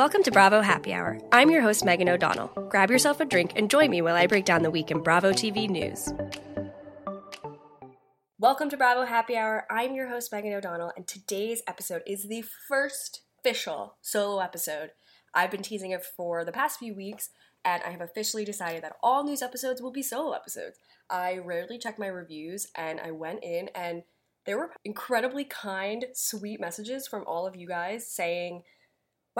[0.00, 1.18] Welcome to Bravo Happy Hour.
[1.30, 2.48] I'm your host, Megan O'Donnell.
[2.70, 5.30] Grab yourself a drink and join me while I break down the week in Bravo
[5.30, 6.08] TV news.
[8.38, 9.66] Welcome to Bravo Happy Hour.
[9.70, 14.92] I'm your host, Megan O'Donnell, and today's episode is the first official solo episode.
[15.34, 17.28] I've been teasing it for the past few weeks,
[17.62, 20.78] and I have officially decided that all news episodes will be solo episodes.
[21.10, 24.04] I rarely check my reviews, and I went in, and
[24.46, 28.62] there were incredibly kind, sweet messages from all of you guys saying,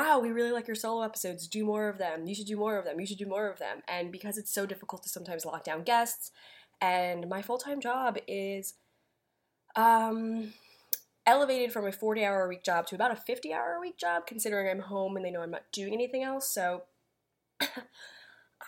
[0.01, 1.47] Wow, we really like your solo episodes.
[1.47, 2.27] Do more of them.
[2.27, 2.99] You should do more of them.
[2.99, 3.83] You should do more of them.
[3.87, 6.31] And because it's so difficult to sometimes lock down guests,
[6.81, 8.73] and my full time job is
[9.77, 10.55] um,
[11.27, 13.99] elevated from a 40 hour a week job to about a 50 hour a week
[13.99, 16.51] job, considering I'm home and they know I'm not doing anything else.
[16.51, 16.85] So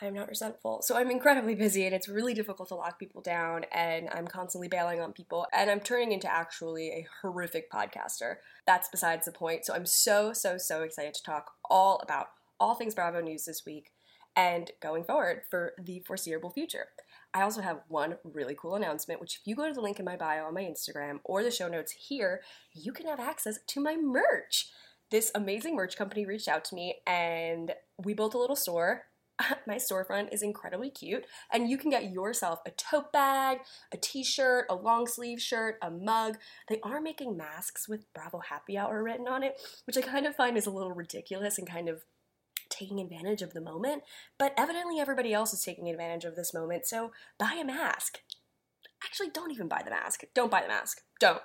[0.02, 0.82] I'm not resentful.
[0.82, 4.66] So I'm incredibly busy and it's really difficult to lock people down and I'm constantly
[4.66, 8.36] bailing on people and I'm turning into actually a horrific podcaster.
[8.66, 9.64] That's besides the point.
[9.64, 12.26] So I'm so, so, so excited to talk all about
[12.58, 13.92] all things Bravo News this week
[14.34, 16.86] and going forward for the foreseeable future.
[17.32, 20.04] I also have one really cool announcement, which if you go to the link in
[20.04, 22.40] my bio on my Instagram or the show notes here,
[22.74, 24.68] you can have access to my merch.
[25.10, 29.04] This amazing merch company reached out to me and we built a little store.
[29.66, 33.58] my storefront is incredibly cute, and you can get yourself a tote bag,
[33.92, 36.38] a t shirt, a long sleeve shirt, a mug.
[36.68, 40.36] They are making masks with Bravo Happy Hour written on it, which I kind of
[40.36, 42.02] find is a little ridiculous and kind of
[42.68, 44.02] taking advantage of the moment,
[44.38, 48.20] but evidently everybody else is taking advantage of this moment, so buy a mask.
[49.04, 50.22] Actually, don't even buy the mask.
[50.34, 51.02] Don't buy the mask.
[51.20, 51.42] Don't.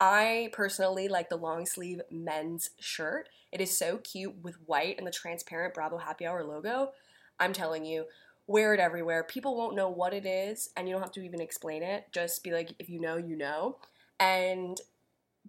[0.00, 3.28] I personally like the long sleeve men's shirt.
[3.52, 6.92] It is so cute with white and the transparent Bravo Happy Hour logo.
[7.40, 8.04] I'm telling you,
[8.46, 9.24] wear it everywhere.
[9.24, 12.06] People won't know what it is, and you don't have to even explain it.
[12.12, 13.78] Just be like, if you know, you know.
[14.18, 14.80] And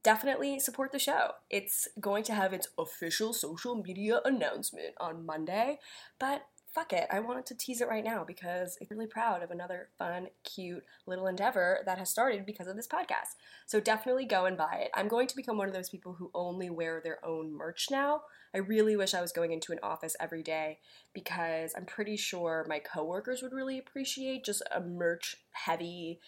[0.03, 1.31] definitely support the show.
[1.50, 5.79] It's going to have its official social media announcement on Monday,
[6.19, 7.08] but fuck it.
[7.12, 10.84] I wanted to tease it right now because I'm really proud of another fun, cute
[11.06, 13.36] little endeavor that has started because of this podcast.
[13.66, 14.92] So definitely go and buy it.
[14.94, 18.22] I'm going to become one of those people who only wear their own merch now.
[18.54, 20.80] I really wish I was going into an office every day
[21.14, 26.20] because I'm pretty sure my coworkers would really appreciate just a merch heavy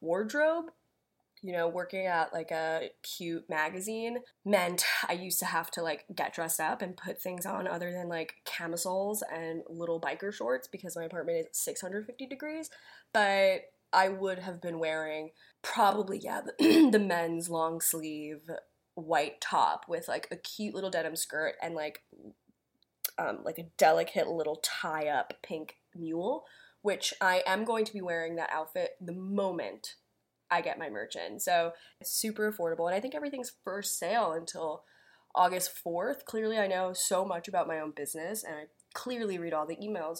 [0.00, 0.66] wardrobe
[1.42, 6.04] you know, working at like a cute magazine meant I used to have to like
[6.14, 10.68] get dressed up and put things on other than like camisoles and little biker shorts
[10.68, 12.70] because my apartment is 650 degrees.
[13.12, 15.30] But I would have been wearing
[15.62, 18.48] probably, yeah, the, men's long sleeve
[18.94, 22.02] white top with like a cute little denim skirt and like
[23.18, 26.44] um, like a delicate little tie up pink mule,
[26.82, 29.96] which I am going to be wearing that outfit the moment
[30.52, 31.40] I get my merch in.
[31.40, 32.86] So it's super affordable.
[32.86, 34.84] And I think everything's for sale until
[35.34, 36.24] August 4th.
[36.24, 38.64] Clearly, I know so much about my own business and I
[38.94, 40.18] clearly read all the emails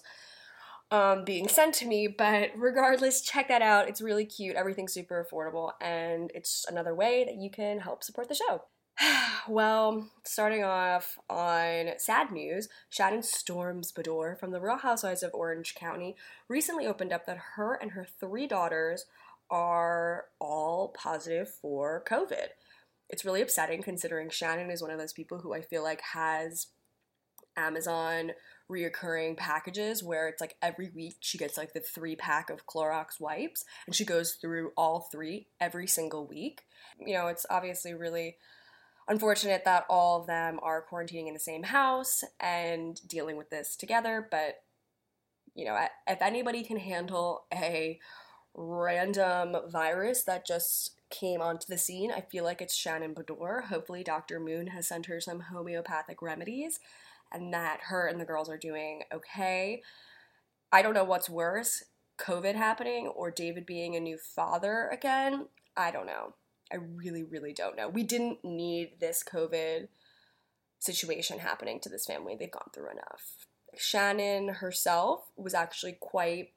[0.90, 2.06] um, being sent to me.
[2.06, 3.88] But regardless, check that out.
[3.88, 4.56] It's really cute.
[4.56, 5.72] Everything's super affordable.
[5.80, 8.62] And it's another way that you can help support the show.
[9.48, 15.74] well, starting off on sad news, Shannon Storms Beador from the Real Housewives of Orange
[15.74, 16.16] County
[16.48, 19.06] recently opened up that her and her three daughters
[19.52, 22.48] are all positive for COVID.
[23.10, 26.68] It's really upsetting considering Shannon is one of those people who I feel like has
[27.56, 28.32] Amazon
[28.70, 33.20] reoccurring packages where it's like every week she gets like the three pack of Clorox
[33.20, 36.62] wipes and she goes through all three every single week.
[36.98, 38.36] You know, it's obviously really
[39.06, 43.76] unfortunate that all of them are quarantining in the same house and dealing with this
[43.76, 44.62] together, but
[45.54, 48.00] you know, if anybody can handle a
[48.54, 53.64] random virus that just came onto the scene, I feel like it's Shannon Beador.
[53.64, 54.40] Hopefully, Dr.
[54.40, 56.80] Moon has sent her some homeopathic remedies
[57.32, 59.82] and that her and the girls are doing okay.
[60.70, 61.84] I don't know what's worse
[62.18, 65.46] COVID happening or David being a new father again.
[65.76, 66.34] I don't know.
[66.72, 67.88] I really, really don't know.
[67.88, 69.88] We didn't need this COVID
[70.78, 72.36] situation happening to this family.
[72.38, 73.46] They've gone through enough.
[73.76, 76.50] Shannon herself was actually quite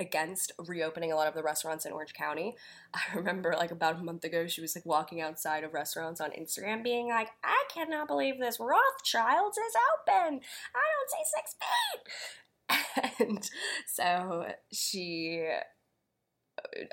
[0.00, 2.56] against reopening a lot of the restaurants in Orange County.
[2.94, 6.30] I remember like about a month ago she was like walking outside of restaurants on
[6.30, 10.40] Instagram being like, I cannot believe this Rothschild's is open.
[10.74, 12.12] I don't see six feet.
[13.20, 13.48] And
[13.86, 15.48] so she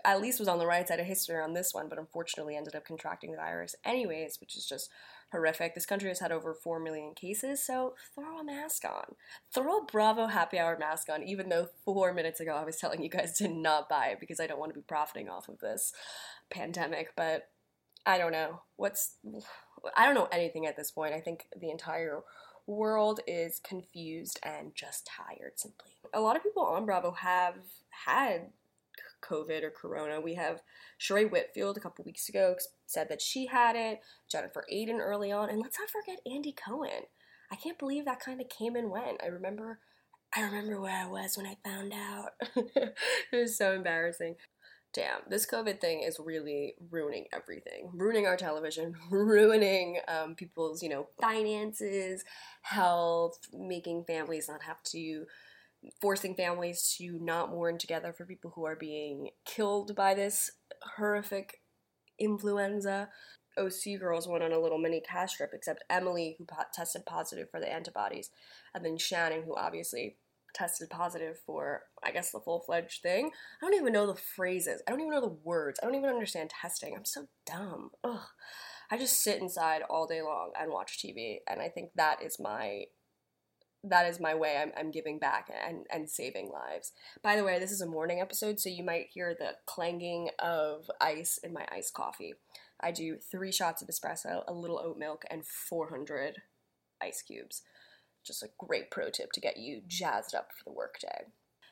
[0.04, 2.76] at least was on the right side of history on this one, but unfortunately ended
[2.76, 4.90] up contracting the virus anyways, which is just
[5.32, 5.76] horrific.
[5.76, 9.16] This country has had over 4 million cases, so throw a mask on.
[9.54, 13.02] Throw a Bravo happy hour mask on, even though four minutes ago I was telling
[13.02, 15.60] you guys to not buy it because I don't want to be profiting off of
[15.60, 15.94] this
[16.50, 17.14] pandemic.
[17.16, 17.50] But
[18.06, 18.62] I don't know.
[18.76, 19.16] What's.
[19.96, 21.14] I don't know anything at this point.
[21.14, 22.22] I think the entire
[22.68, 25.92] world is confused and just tired simply.
[26.14, 27.56] A lot of people on Bravo have
[28.06, 28.50] had
[29.30, 30.22] COVID or Corona.
[30.22, 30.62] We have
[31.00, 32.56] Sheree Whitfield a couple weeks ago
[32.86, 34.00] said that she had it,
[34.30, 37.04] Jennifer Aydin early on, and let's not forget Andy Cohen.
[37.52, 39.22] I can't believe that kind of came and went.
[39.24, 39.80] I remember
[40.36, 42.32] I remember where I was when I found out.
[42.76, 42.96] it
[43.32, 44.36] was so embarrassing.
[44.94, 47.90] Damn, this COVID thing is really ruining everything.
[47.94, 52.24] Ruining our television, ruining um, people's, you know, finances,
[52.64, 55.26] health, making families not have to
[56.02, 60.52] forcing families to not mourn together for people who are being killed by this
[60.98, 61.62] horrific
[62.20, 63.10] influenza.
[63.58, 67.50] OC girls went on a little mini cast trip, except Emily, who po- tested positive
[67.50, 68.30] for the antibodies,
[68.74, 70.18] and then Shannon, who obviously
[70.54, 73.32] tested positive for, I guess, the full fledged thing.
[73.62, 74.82] I don't even know the phrases.
[74.88, 75.80] I don't even know the words.
[75.82, 76.96] I don't even understand testing.
[76.96, 77.92] I'm so dumb.
[78.04, 78.28] Ugh.
[78.90, 82.40] I just sit inside all day long and watch TV, and I think that is
[82.40, 82.84] my
[83.90, 86.92] that is my way I'm, I'm giving back and, and saving lives.
[87.22, 90.90] By the way, this is a morning episode, so you might hear the clanging of
[91.00, 92.34] ice in my iced coffee.
[92.82, 96.42] I do three shots of espresso, a little oat milk, and 400
[97.02, 97.62] ice cubes.
[98.26, 101.26] Just a great pro tip to get you jazzed up for the workday.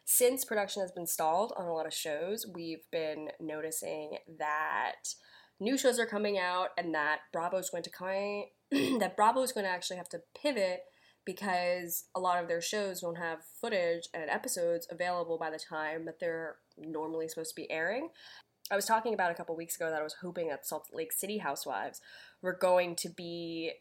[0.05, 5.15] Since production has been stalled on a lot of shows, we've been noticing that
[5.59, 8.43] new shows are coming out and that Bravo's going to come
[8.99, 10.81] that Bravo is going to actually have to pivot
[11.25, 16.05] because a lot of their shows don't have footage and episodes available by the time
[16.05, 18.09] that they're normally supposed to be airing.
[18.71, 21.11] I was talking about a couple weeks ago that I was hoping that Salt Lake
[21.11, 22.01] City Housewives
[22.41, 23.73] were going to be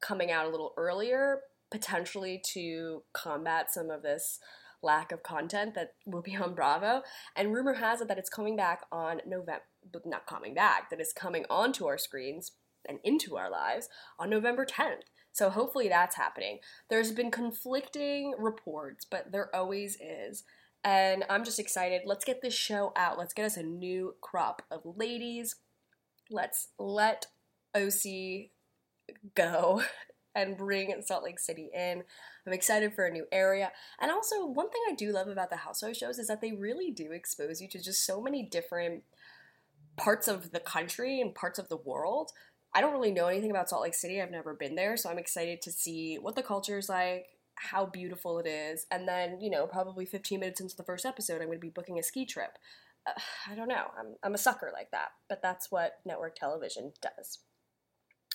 [0.00, 1.40] coming out a little earlier,
[1.70, 4.38] potentially to combat some of this
[4.82, 7.02] lack of content that will be on Bravo.
[7.36, 9.62] And rumor has it that it's coming back on November,
[10.04, 12.52] not coming back, that it's coming onto our screens
[12.88, 13.88] and into our lives
[14.18, 15.02] on November 10th.
[15.32, 16.58] So hopefully that's happening.
[16.88, 20.44] There's been conflicting reports, but there always is.
[20.82, 22.02] And I'm just excited.
[22.04, 23.18] Let's get this show out.
[23.18, 25.56] Let's get us a new crop of ladies.
[26.30, 27.26] Let's let
[27.74, 28.50] OC
[29.34, 29.82] go
[30.34, 32.02] and bring Salt Lake City in.
[32.46, 33.72] I'm excited for a new area.
[34.00, 36.90] And also, one thing I do love about the Housewives shows is that they really
[36.90, 39.02] do expose you to just so many different
[39.96, 42.30] parts of the country and parts of the world.
[42.74, 44.20] I don't really know anything about Salt Lake City.
[44.20, 47.86] I've never been there, so I'm excited to see what the culture is like, how
[47.86, 51.48] beautiful it is, and then, you know, probably 15 minutes into the first episode, I'm
[51.48, 52.58] going to be booking a ski trip.
[53.06, 53.86] Uh, I don't know.
[53.98, 57.40] I'm, I'm a sucker like that, but that's what network television does.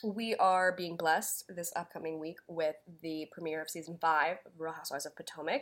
[0.03, 4.73] We are being blessed this upcoming week with the premiere of season five of Real
[4.73, 5.61] Housewives of Potomac.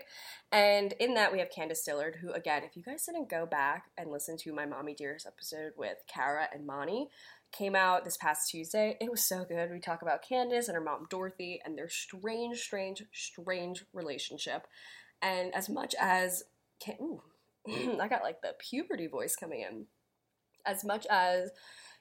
[0.52, 3.92] And in that, we have Candiace Dillard, who, again, if you guys didn't go back
[3.96, 7.10] and listen to my Mommy Dearest episode with Kara and Monty,
[7.54, 8.98] came out this past Tuesday.
[9.00, 9.72] It was so good.
[9.72, 14.68] We talk about Candiace and her mom Dorothy and their strange, strange, strange relationship.
[15.22, 16.44] And as much as
[17.00, 17.22] ooh,
[17.68, 19.86] I got like the puberty voice coming in.
[20.66, 21.52] As much as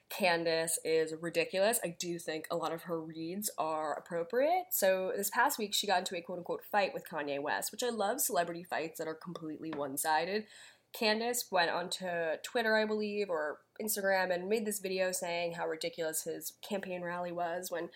[0.09, 4.65] Candiace is ridiculous, I do think a lot of her reads are appropriate.
[4.71, 7.83] So this past week, she got into a quote unquote fight with Kanye West, which
[7.83, 10.45] I love celebrity fights that are completely one sided.
[10.93, 12.05] Candiace went onto
[12.43, 17.31] Twitter, I believe, or Instagram and made this video saying how ridiculous his campaign rally
[17.31, 17.89] was when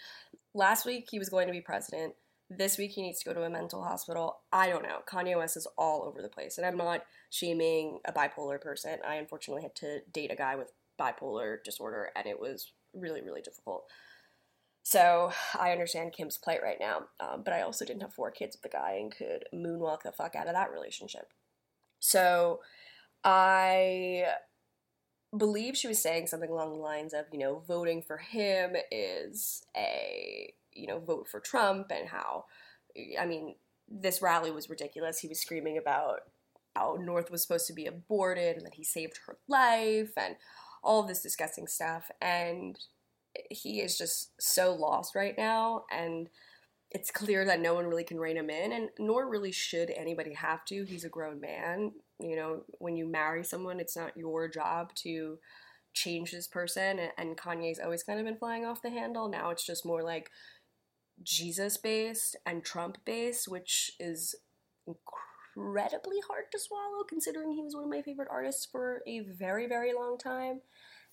[0.54, 2.16] last week he was going to be president.
[2.50, 4.40] This week he needs to go to a mental hospital.
[4.52, 5.00] I don't know.
[5.08, 6.58] Kanye West is all over the place.
[6.58, 8.98] And I'm not shaming a bipolar person.
[9.08, 13.42] I unfortunately had to date a guy with bipolar disorder, and it was really, really
[13.42, 13.84] difficult.
[14.82, 18.56] So I understand Kim's plight right now, um, but I also didn't have four kids
[18.56, 21.34] with the guy and could moonwalk the fuck out of that relationship.
[22.00, 22.62] So
[23.30, 24.24] I
[25.38, 29.66] believe she was saying something along the lines of, you know, voting for him is
[29.76, 32.46] a, you know, vote for Trump and how,
[33.20, 33.56] I mean,
[33.90, 35.20] this rally was ridiculous.
[35.20, 36.22] He was screaming about
[36.74, 40.38] how North was supposed to be aborted and that he saved her life and
[40.82, 42.10] all this disgusting stuff.
[42.22, 42.80] And
[43.52, 45.84] he is just so lost right now.
[45.92, 46.30] And
[46.92, 50.34] it's clear that no one really can rein him in, and nor really should anybody
[50.34, 50.86] have to.
[50.86, 51.92] He's a grown man.
[52.20, 55.38] You know, when you marry someone, it's not your job to
[55.94, 57.00] change this person.
[57.18, 59.28] And Kanye's always kind of been flying off the handle.
[59.28, 60.30] Now it's just more like
[61.24, 64.36] Jesus based and Trump based, which is
[64.86, 69.68] incredibly hard to swallow considering he was one of my favorite artists for a very,
[69.68, 70.62] very long time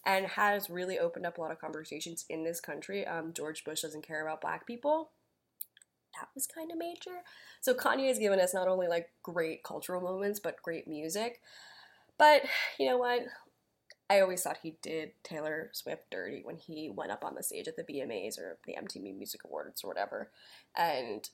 [0.07, 3.07] and has really opened up a lot of conversations in this country.
[3.07, 5.13] Um, George Bush doesn't care about black people
[6.19, 7.23] that was kind of major.
[7.61, 11.41] So Kanye has given us not only like great cultural moments, but great music.
[12.19, 12.43] But
[12.79, 13.23] you know what?
[14.11, 17.69] I always thought he did Taylor Swift dirty when he went up on the stage
[17.69, 20.31] at the VMAs or the MTV Music Awards or whatever,
[20.77, 21.29] and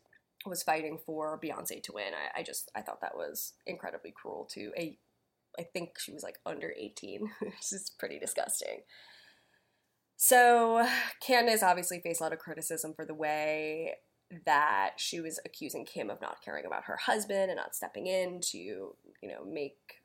[0.46, 2.12] was fighting for Beyonce to win.
[2.14, 4.98] I, I just I thought that was incredibly cruel to a
[5.58, 8.82] I think she was like under 18, which is pretty disgusting.
[10.16, 10.86] So
[11.26, 13.94] Candiace obviously faced a lot of criticism for the way
[14.46, 18.40] that she was accusing Kim of not caring about her husband and not stepping in
[18.40, 20.02] to, you know, make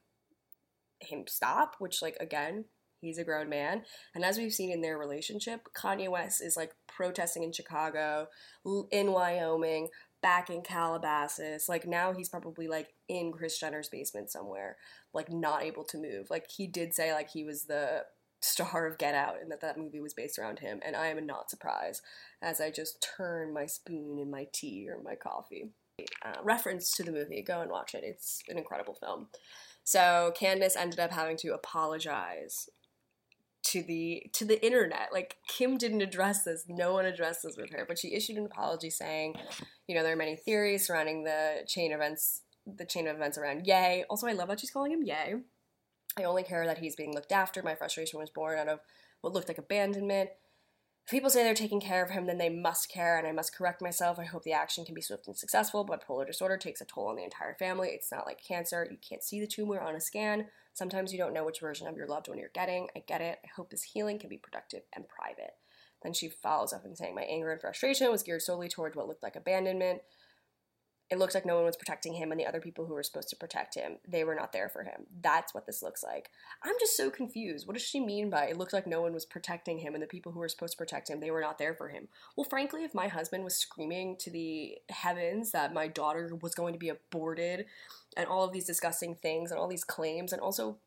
[0.99, 2.65] him stop, which, like, again,
[3.01, 3.83] he's a grown man.
[4.15, 8.27] And as we've seen in their relationship, Kanye West is like protesting in Chicago,
[8.91, 9.89] in Wyoming,
[10.21, 11.69] back in Calabasas.
[11.69, 14.77] Like, now he's probably like in Kris Jenner's basement somewhere,
[15.13, 16.31] like, not able to move.
[16.31, 18.05] Like, he did say, like, he was the
[18.45, 20.79] star of Get Out and that that movie was based around him.
[20.85, 22.01] And I am not surprised
[22.41, 25.71] as I just turn my spoon in my tea or my coffee.
[26.25, 28.03] Uh, reference to the movie, go and watch it.
[28.03, 29.27] It's an incredible film.
[29.83, 32.67] So Candiace ended up having to apologize
[33.65, 35.09] to the to the internet.
[35.11, 38.45] Like Kim didn't address this, no one addressed this with her, but she issued an
[38.45, 39.35] apology saying,
[39.87, 43.65] you know, there are many theories surrounding the chain events, the chain of events around
[43.65, 44.05] Yay.
[44.09, 45.35] Also, I love that she's calling him Ye.
[46.17, 47.61] I only care that he's being looked after.
[47.61, 48.79] My frustration was born out of
[49.19, 50.29] what looked like abandonment.
[51.03, 53.53] If people say they're taking care of him, then they must care, and I must
[53.53, 54.17] correct myself.
[54.17, 55.83] I hope the action can be swift and successful.
[55.83, 57.89] but Bipolar disorder takes a toll on the entire family.
[57.89, 58.87] It's not like cancer.
[58.89, 60.47] You can't see the tumor on a scan.
[60.73, 62.87] Sometimes you don't know which version of your loved one you're getting.
[62.95, 63.39] I get it.
[63.43, 65.51] I hope this healing can be productive and private.
[66.01, 69.07] Then she follows up in saying, My anger and frustration was geared solely towards what
[69.07, 70.01] looked like abandonment
[71.11, 73.29] it looks like no one was protecting him and the other people who were supposed
[73.29, 75.05] to protect him they were not there for him.
[75.21, 76.29] That's what this looks like.
[76.63, 77.67] I'm just so confused.
[77.67, 80.07] What does she mean by it looks like no one was protecting him and the
[80.07, 82.07] people who were supposed to protect him they were not there for him?
[82.35, 86.73] Well frankly if my husband was screaming to the heavens that my daughter was going
[86.73, 87.65] to be aborted
[88.17, 90.77] and all of these disgusting things and all these claims and also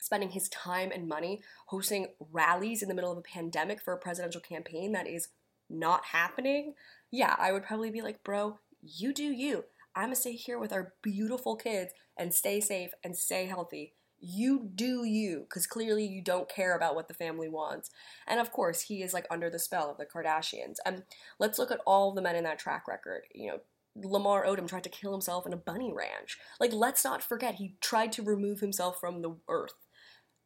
[0.00, 3.98] spending his time and money hosting rallies in the middle of a pandemic for a
[3.98, 5.28] presidential campaign that is
[5.68, 6.74] not happening
[7.10, 9.64] yeah i would probably be like bro you do you.
[9.94, 13.94] I'm gonna stay here with our beautiful kids and stay safe and stay healthy.
[14.18, 17.90] You do you, because clearly you don't care about what the family wants.
[18.26, 20.76] And of course, he is like under the spell of the Kardashians.
[20.84, 21.02] And
[21.38, 23.22] let's look at all the men in that track record.
[23.34, 23.58] You know,
[24.02, 26.38] Lamar Odom tried to kill himself in a bunny ranch.
[26.60, 29.74] Like, let's not forget, he tried to remove himself from the earth.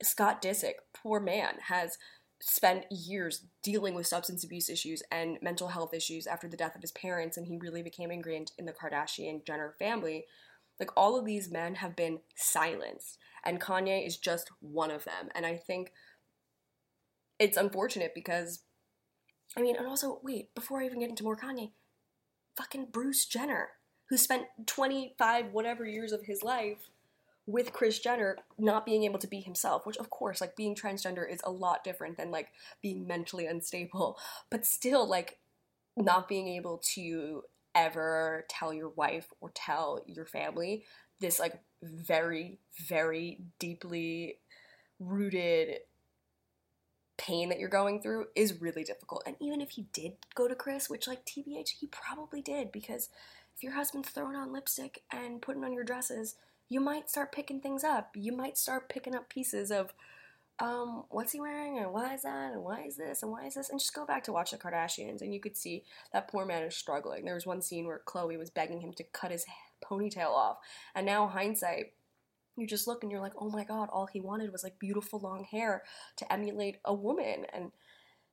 [0.03, 1.99] Scott Disick, poor man, has
[2.41, 6.81] spent years dealing with substance abuse issues and mental health issues after the death of
[6.81, 10.25] his parents, and he really became ingrained in the Kardashian Jenner family.
[10.79, 15.29] Like, all of these men have been silenced, and Kanye is just one of them.
[15.35, 15.93] And I think
[17.39, 18.61] it's unfortunate because,
[19.57, 21.73] I mean, and also, wait, before I even get into more Kanye,
[22.57, 23.69] fucking Bruce Jenner,
[24.09, 26.89] who spent 25 whatever years of his life
[27.47, 31.31] with Kris Jenner not being able to be himself, which of course, like being transgender
[31.31, 32.49] is a lot different than like
[32.83, 34.19] being mentally unstable,
[34.51, 35.39] but still, like
[35.97, 37.43] not being able to
[37.75, 40.85] ever tell your wife or tell your family
[41.21, 44.39] this like very, very deeply
[44.99, 45.79] rooted
[47.17, 49.23] pain that you're going through is really difficult.
[49.27, 53.11] And even if he did go to Kris, which like TBH, he probably did because
[53.55, 56.37] if your husband's throwing on lipstick and putting on your dresses,
[56.71, 58.13] you might start picking things up.
[58.15, 59.93] You might start picking up pieces of
[60.61, 63.55] um, what's he wearing and why is that and why is this and why is
[63.55, 66.47] this and just go back to watch the Kardashians and you could see that poor
[66.47, 67.25] man is struggling.
[67.25, 69.45] There was one scene where Khloe was begging him to cut his
[69.85, 70.59] ponytail off,
[70.95, 71.93] and now hindsight,
[72.57, 75.19] you just look and you're like, oh my god, all he wanted was like beautiful
[75.19, 75.83] long hair
[76.17, 77.73] to emulate a woman, and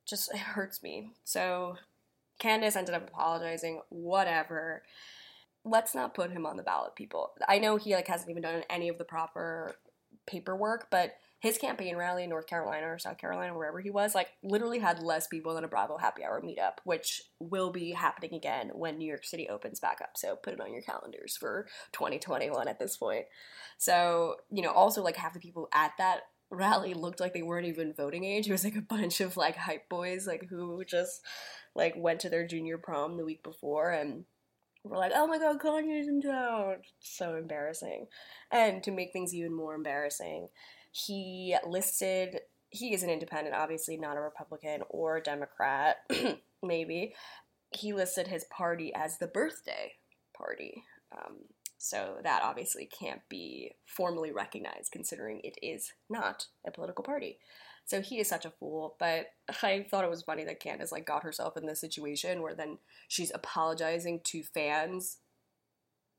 [0.05, 1.11] just it hurts me.
[1.23, 1.77] So
[2.39, 4.83] Candiace ended up apologizing, whatever.
[5.67, 7.31] Let's not put him on the ballot, people.
[7.47, 9.75] I know he like hasn't even done any of the proper
[10.25, 14.29] paperwork, but his campaign rally in North Carolina or South Carolina, wherever he was, like
[14.41, 18.71] literally had less people than a Bravo happy hour meetup, which will be happening again
[18.73, 20.11] when New York City opens back up.
[20.15, 23.25] So put it on your calendars for 2021 at this point.
[23.77, 27.67] So, you know, also like half the people at that rally looked like they weren't
[27.67, 28.47] even voting age.
[28.47, 31.21] It was like a bunch of like hype boys like who just
[31.75, 34.25] like went to their junior prom the week before and
[34.87, 36.77] were like, oh my god, Kanye's in town.
[36.99, 38.07] So embarrassing.
[38.51, 40.49] And to make things even more embarrassing,
[40.91, 42.39] he listed,
[42.69, 45.97] he is an independent, obviously not a Republican or a Democrat,
[46.63, 47.13] maybe.
[47.71, 49.93] He listed his party as the birthday
[50.35, 50.83] party.
[51.11, 51.35] Um,
[51.77, 57.37] so that obviously can't be formally recognized considering it is not a political party.
[57.87, 59.27] So he is such a fool, but
[59.63, 62.79] I thought it was funny that Candiace like got herself in this situation where then
[63.07, 65.19] she's apologizing to fans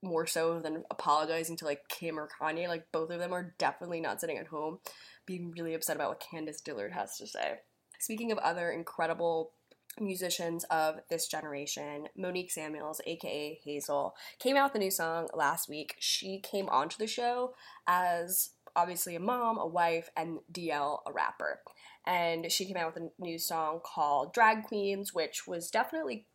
[0.02, 2.68] more so than apologizing to like Kim or Kanye.
[2.68, 4.78] Like both of them are definitely not sitting at home
[5.26, 7.58] being really upset about what Candiace Dillard has to say.
[8.00, 9.52] Speaking of other incredible
[10.00, 15.68] musicians of this generation, Monique Samuels, aka Hazel, came out with a new song last
[15.68, 15.96] week.
[15.98, 17.54] She came onto the show
[17.86, 21.60] as obviously a mom, a wife, and DL, a rapper.
[22.06, 26.26] And she came out with a new song called Drag Queens, which was definitely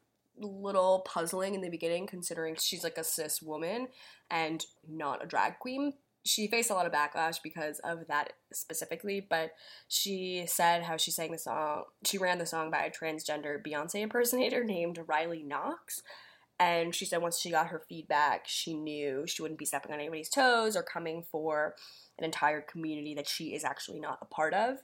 [0.42, 3.88] a little puzzling in the beginning considering she's like a cis woman
[4.30, 5.94] and not a drag queen.
[6.26, 9.52] She faced a lot of backlash because of that specifically, but
[9.88, 14.02] she said how she sang the song, she ran the song by a transgender Beyonce
[14.02, 16.02] impersonator named Riley Knox.
[16.60, 20.00] And she said once she got her feedback, she knew she wouldn't be stepping on
[20.00, 21.76] anybody's toes or coming for
[22.18, 24.78] an entire community that she is actually not a part of.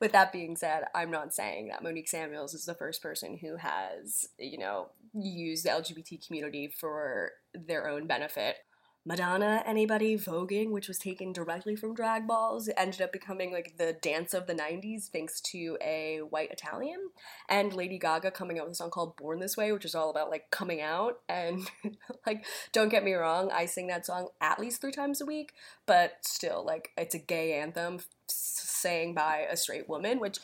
[0.00, 3.56] With that being said, I'm not saying that Monique Samuels is the first person who
[3.56, 8.56] has, you know, used the LGBT community for their own benefit.
[9.06, 13.92] Madonna, anybody, voguing, which was taken directly from drag balls, ended up becoming like the
[14.00, 17.10] dance of the 90s thanks to a white Italian.
[17.50, 20.08] And Lady Gaga coming out with a song called Born This Way, which is all
[20.08, 21.18] about like coming out.
[21.28, 21.70] And
[22.26, 25.52] like, don't get me wrong, I sing that song at least three times a week,
[25.84, 30.38] but still, like, it's a gay anthem sang by a straight woman, which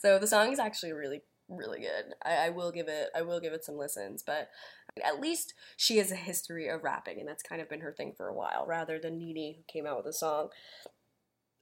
[0.00, 2.14] so the song is actually really really good.
[2.24, 4.48] I, I, will give it I will give it some listens, but
[5.02, 8.12] at least she has a history of rapping, and that's kind of been her thing
[8.16, 10.50] for a while, rather than Nene, who came out with a song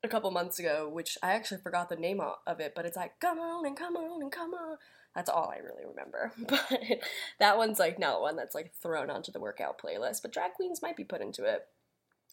[0.02, 3.18] a couple months ago, which I actually forgot the name of it, but it's like,
[3.20, 4.78] come on and come on and come on.
[5.14, 6.32] That's all I really remember.
[6.48, 7.00] But
[7.40, 10.82] that one's like not one that's like thrown onto the workout playlist, but drag queens
[10.82, 11.66] might be put into it.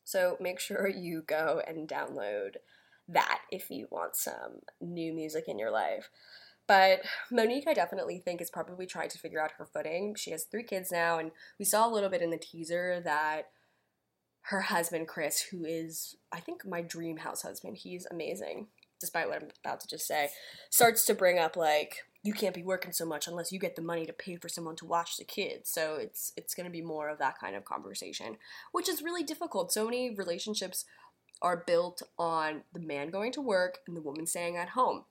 [0.04, 2.58] So make sure you go and download
[3.08, 6.10] that if you want some new music in your life.
[6.67, 7.01] But
[7.32, 10.15] Monique, I definitely think, is probably trying to figure out her footing.
[10.15, 13.49] She has three kids now, and we saw a little bit in the teaser that
[14.43, 18.67] her husband, Chris, who is, I think, my dream house husband, he's amazing,
[18.99, 20.30] despite what I'm about to just say,
[20.69, 23.84] starts to bring up, like, you can't be working so much unless you get the
[23.84, 25.69] money to pay for someone to watch the kids.
[25.69, 28.38] So it's it's going to be more of that kind of conversation,
[28.71, 29.71] which is really difficult.
[29.71, 30.86] So many relationships
[31.43, 35.06] are built on the man going to work and the woman staying at home.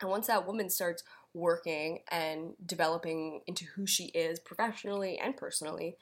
[0.00, 5.96] And once that woman starts working and developing into who she is professionally and personally,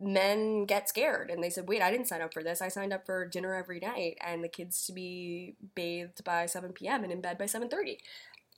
[0.00, 2.62] men get scared and they said, "Wait, I didn't sign up for this.
[2.62, 6.72] I signed up for dinner every night and the kids to be bathed by 7
[6.72, 7.02] p.m.
[7.04, 7.98] and in bed by 7:30."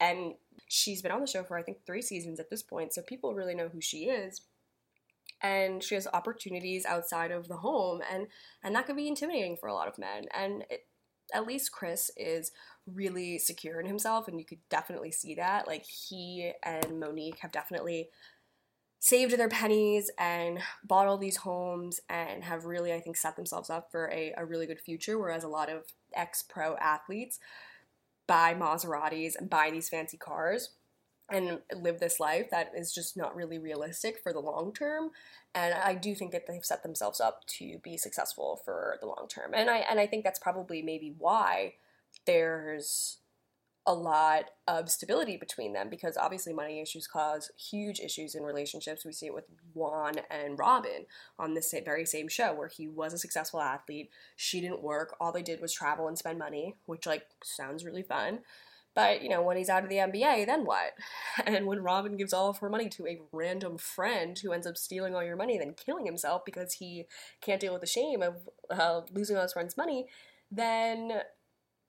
[0.00, 0.34] And
[0.66, 3.34] she's been on the show for I think 3 seasons at this point, so people
[3.34, 4.42] really know who she is.
[5.42, 8.26] And she has opportunities outside of the home and
[8.62, 10.26] and that can be intimidating for a lot of men.
[10.34, 10.86] And it,
[11.34, 12.52] at least Chris is
[12.86, 15.66] really secure in himself, and you could definitely see that.
[15.66, 18.08] Like, he and Monique have definitely
[18.98, 23.70] saved their pennies and bought all these homes and have really, I think, set themselves
[23.70, 25.18] up for a, a really good future.
[25.18, 27.38] Whereas a lot of ex pro athletes
[28.26, 30.70] buy Maseratis and buy these fancy cars
[31.32, 35.10] and live this life that is just not really realistic for the long term.
[35.54, 39.26] And I do think that they've set themselves up to be successful for the long
[39.28, 39.52] term.
[39.54, 41.74] And I and I think that's probably maybe why
[42.26, 43.18] there's
[43.86, 49.04] a lot of stability between them because obviously money issues cause huge issues in relationships.
[49.04, 51.06] We see it with Juan and Robin
[51.38, 54.10] on this very same show where he was a successful athlete.
[54.36, 55.16] She didn't work.
[55.18, 58.40] All they did was travel and spend money, which like sounds really fun.
[58.94, 60.92] But, you know, when he's out of the NBA, then what?
[61.46, 64.76] And when Robin gives all of her money to a random friend who ends up
[64.76, 67.06] stealing all your money, then killing himself because he
[67.40, 70.06] can't deal with the shame of uh, losing all his friend's money,
[70.50, 71.22] then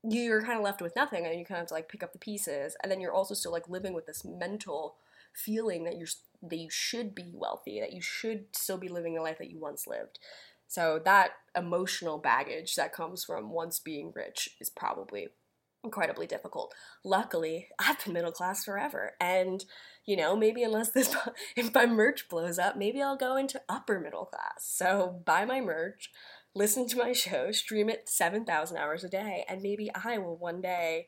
[0.03, 2.11] you're kind of left with nothing and you kind of have to like pick up
[2.11, 4.95] the pieces and then you're also still like living with this mental
[5.33, 6.07] feeling that you're
[6.41, 9.59] that you should be wealthy that you should still be living the life that you
[9.59, 10.17] once lived
[10.67, 15.27] so that emotional baggage that comes from once being rich is probably
[15.83, 19.65] incredibly difficult luckily i've been middle class forever and
[20.05, 21.15] you know maybe unless this
[21.55, 25.59] if my merch blows up maybe i'll go into upper middle class so buy my
[25.59, 26.11] merch
[26.53, 30.61] listen to my show, stream it 7,000 hours a day, and maybe I will one
[30.61, 31.07] day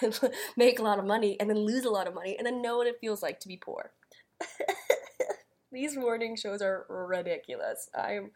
[0.56, 2.78] make a lot of money and then lose a lot of money and then know
[2.78, 3.92] what it feels like to be poor.
[5.72, 7.88] These morning shows are ridiculous.
[7.94, 8.30] I'm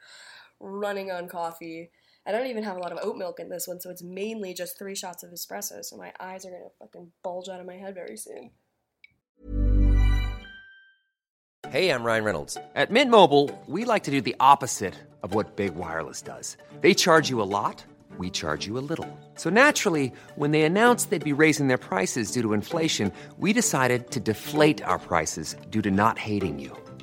[0.58, 1.90] running on coffee.
[2.26, 4.52] I don't even have a lot of oat milk in this one, so it's mainly
[4.52, 7.76] just three shots of espresso, so my eyes are gonna fucking bulge out of my
[7.76, 8.50] head very soon.
[11.70, 12.58] Hey, I'm Ryan Reynolds.
[12.74, 16.56] At Mint Mobile, we like to do the opposite of what Big Wireless does.
[16.80, 17.84] They charge you a lot,
[18.18, 19.06] we charge you a little.
[19.36, 24.10] So naturally, when they announced they'd be raising their prices due to inflation, we decided
[24.10, 26.76] to deflate our prices due to not hating you.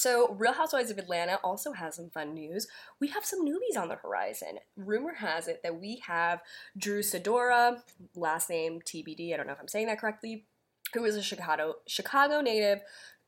[0.00, 2.66] So, Real Housewives of Atlanta also has some fun news.
[3.00, 4.58] We have some newbies on the horizon.
[4.74, 6.40] Rumor has it that we have
[6.74, 7.82] Drew Sidora,
[8.16, 10.46] last name TBD, I don't know if I'm saying that correctly,
[10.94, 12.80] who is a Chicago Chicago native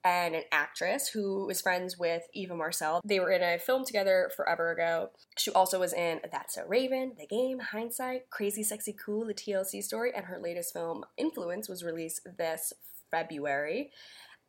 [0.03, 3.03] and an actress who is friends with Eva Marcille.
[3.05, 5.11] They were in a film together forever ago.
[5.37, 9.83] She also was in That's So Raven, The Game, Hindsight, Crazy Sexy Cool, the TLC
[9.83, 12.73] story, and her latest film, Influence, was released this
[13.11, 13.91] February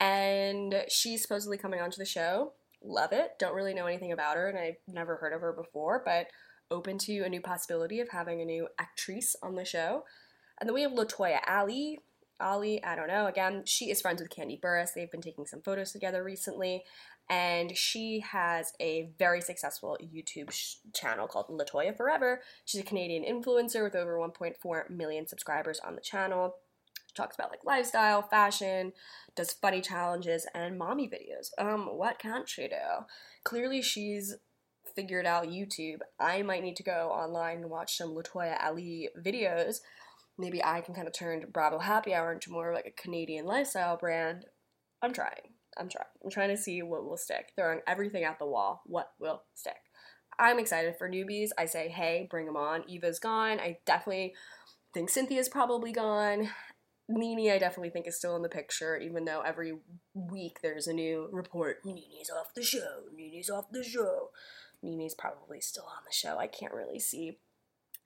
[0.03, 2.51] and she's supposedly coming onto the show.
[2.83, 3.39] Love it.
[3.39, 6.27] Don't really know anything about her, and I've never heard of her before, but
[6.69, 10.03] open to a new possibility of having a new actress on the show.
[10.59, 11.99] And then we have Latoya Ali.
[12.41, 13.27] Ali, I don't know.
[13.27, 14.93] Again, she is friends with Kandi Burruss.
[14.93, 16.83] They've been taking some photos together recently,
[17.29, 22.41] and she has a very successful YouTube sh- channel called Latoya Forever.
[22.65, 26.55] She's a Canadian influencer with over 1.4 million subscribers on the channel
[27.15, 28.93] talks about like lifestyle, fashion,
[29.35, 31.49] does funny challenges and mommy videos.
[31.57, 33.05] Um, what can't she do?
[33.43, 34.35] Clearly, she's
[34.95, 35.99] figured out YouTube.
[36.19, 39.77] I might need to go online and watch some Latoya Ali videos.
[40.37, 43.97] Maybe I can kind of turn Bravo Happy Hour into more like a Canadian lifestyle
[43.97, 44.45] brand.
[45.01, 45.53] I'm trying.
[45.77, 46.07] I'm trying.
[46.23, 47.51] I'm trying to see what will stick.
[47.55, 48.81] Throwing everything at the wall.
[48.85, 49.75] What will stick?
[50.39, 51.49] I'm excited for newbies.
[51.57, 52.83] I say, hey, bring them on.
[52.89, 53.59] Eva's gone.
[53.59, 54.33] I definitely
[54.93, 56.49] think Cynthia's probably gone.
[57.17, 59.73] Nene, I definitely think is still in the picture, even though every
[60.13, 61.79] week there's a new report.
[61.85, 63.03] Nene's off the show.
[63.15, 64.29] Nene's off the show.
[64.81, 66.37] Nene's probably still on the show.
[66.37, 67.37] I can't really see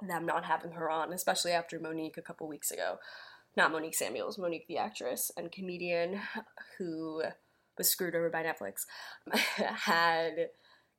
[0.01, 2.99] them not having her on, especially after Monique a couple weeks ago.
[3.55, 6.19] Not Monique Samuels, Monique the actress and comedian
[6.77, 7.23] who
[7.77, 8.85] was screwed over by Netflix,
[9.33, 10.49] had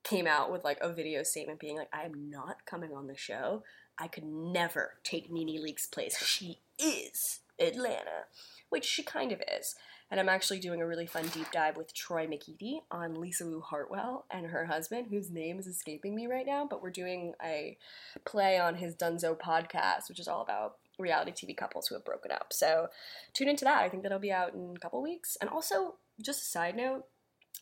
[0.03, 3.17] came out with like a video statement being like, I am not coming on the
[3.17, 3.63] show.
[3.99, 6.17] I could never take Nene Leakes' place.
[6.25, 8.27] She is Atlanta,
[8.69, 9.75] which she kind of is.
[10.11, 13.61] And I'm actually doing a really fun deep dive with Troy McEady on Lisa Lou
[13.61, 17.77] Hartwell and her husband, whose name is escaping me right now, but we're doing a
[18.25, 22.33] play on his Dunzo podcast, which is all about reality TV couples who have broken
[22.33, 22.53] up.
[22.53, 22.89] So
[23.35, 23.83] tune into that.
[23.83, 25.37] I think that'll be out in a couple weeks.
[25.41, 27.05] And also, just a side note,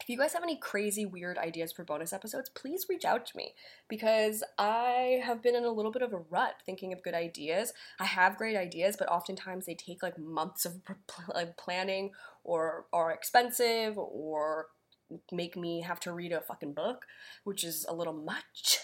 [0.01, 3.37] if you guys have any crazy, weird ideas for bonus episodes, please reach out to
[3.37, 3.55] me
[3.89, 7.73] because I have been in a little bit of a rut thinking of good ideas.
[7.99, 10.81] I have great ideas, but oftentimes they take like months of
[11.35, 12.13] like planning
[12.45, 14.67] or are expensive or
[15.33, 17.07] make me have to read a fucking book,
[17.45, 18.79] which is a little much.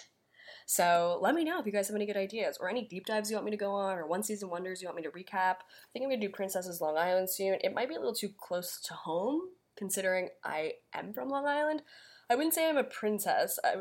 [0.65, 3.31] So let me know if you guys have any good ideas or any deep dives
[3.31, 5.57] you want me to go on or one season wonders you want me to recap.
[5.57, 7.59] I think I'm gonna do Princesses Long Island soon.
[7.63, 9.41] It might be a little too close to home
[9.83, 11.83] considering I am from Long Island.
[12.31, 13.59] I wouldn't say I'm a princess.
[13.65, 13.79] I,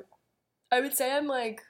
[0.71, 1.61] I would say I'm like,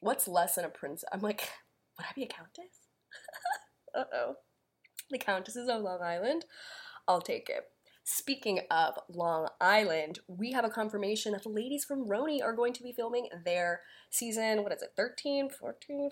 [0.00, 1.08] what's less than a princess?
[1.12, 1.48] I'm like,
[1.96, 2.88] would I be a countess?
[3.94, 4.34] uh oh.
[5.08, 6.46] The Countesses of Long Island.
[7.06, 7.62] I'll take it.
[8.12, 12.72] Speaking of Long Island, we have a confirmation that the ladies from RHONY are going
[12.72, 16.10] to be filming their season, what is it, 13, 14,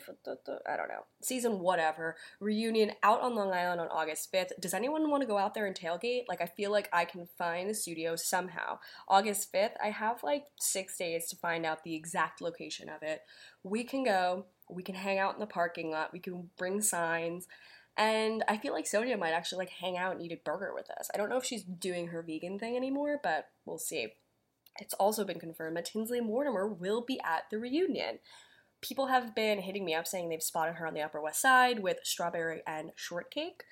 [0.69, 4.51] I don't know, season whatever, reunion out on Long Island on August 5th.
[4.61, 6.23] Does anyone want to go out there and tailgate?
[6.29, 8.79] Like, I feel like I can find the studio somehow.
[9.09, 13.23] August 5th, I have like six days to find out the exact location of it.
[13.65, 17.49] We can go, we can hang out in the parking lot, we can bring signs
[17.99, 20.89] and I feel like Sonja might actually like hang out and eat a burger with
[20.91, 21.11] us.
[21.13, 24.15] I don't know if she's doing her vegan thing anymore, but we'll see.
[24.81, 28.21] It's also been confirmed that Tinsley Mortimer will be at the reunion.
[28.81, 31.81] People have been hitting me up saying they've spotted her on the Upper West Side
[31.81, 33.65] with Strawberry and Shortcake.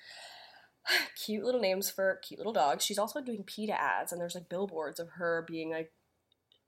[1.25, 2.83] cute little names for cute little dogs.
[2.83, 5.93] She's also doing PETA ads, and there's like billboards of her being like,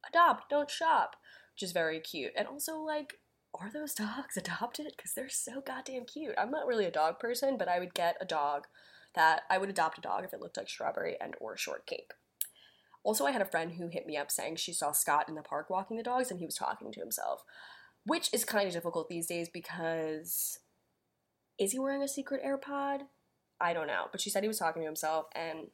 [0.07, 1.17] adopt, don't shop,
[1.53, 2.31] which is very cute.
[2.37, 3.15] And also, like,
[3.59, 4.93] are those dogs adopted?
[4.95, 6.35] Because they're so goddamn cute.
[6.37, 8.67] I'm not really a dog person, but I would get a dog
[9.15, 12.13] that I would adopt a dog if it looked like strawberry and or shortcake.
[13.03, 15.41] Also, I had a friend who hit me up saying she saw Scott in the
[15.41, 17.43] park walking the dogs and he was talking to himself,
[18.05, 20.59] which is kind of difficult these days because
[21.57, 23.01] is he wearing a secret AirPod?
[23.59, 25.67] I don't know, but she said he was talking to himself and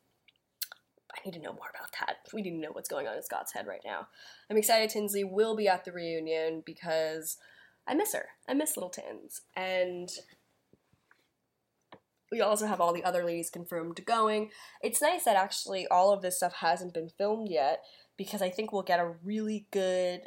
[1.12, 2.18] I need to know more about that.
[2.34, 4.08] We need to know what's going on in Scott's head right now.
[4.50, 7.38] I'm excited Tinsley will be at the reunion because
[7.88, 8.28] I miss her.
[8.48, 9.42] I miss Little Tins.
[9.56, 10.10] And
[12.32, 14.50] we also have all the other ladies confirmed going.
[14.82, 17.82] It's nice that actually all of this stuff hasn't been filmed yet
[18.18, 20.22] because I think we'll get a really good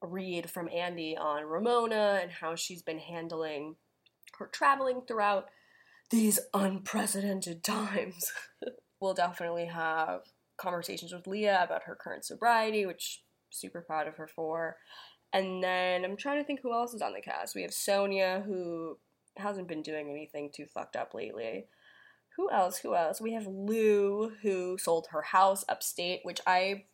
[0.00, 3.76] read from Andy on Ramona and how she's been handling
[4.38, 5.48] her traveling throughout
[6.10, 8.32] these unprecedented times.
[9.00, 10.22] we'll definitely have
[10.56, 14.76] conversations with Leah about her current sobriety, which super proud of her for.
[15.32, 17.54] And then I'm trying to think who else is on the cast.
[17.54, 18.98] We have Sonja, who
[19.36, 21.66] hasn't been doing anything too fucked up lately.
[22.36, 22.78] Who else?
[22.78, 23.20] Who else?
[23.20, 26.84] We have Lou, who sold her house upstate, which I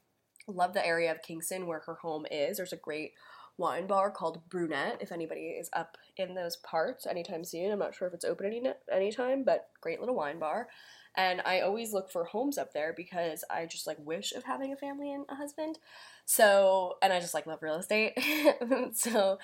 [0.46, 2.56] love the area of Kingston where her home is.
[2.56, 3.12] There's a great
[3.58, 7.70] wine bar called Brunette, if anybody is up in those parts anytime soon.
[7.70, 10.68] I'm not sure if it's open any anytime, but great little wine bar.
[11.16, 14.72] And I always look for homes up there because I just like wish of having
[14.72, 15.78] a family and a husband.
[16.24, 18.12] So, and I just like love real estate.
[18.92, 19.38] so,